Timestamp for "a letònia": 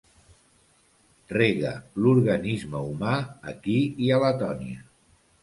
4.19-4.83